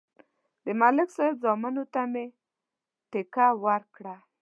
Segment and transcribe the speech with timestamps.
[0.63, 2.25] د ملک صاحب زامنو ته مې
[3.11, 4.15] ټېکه ورکړه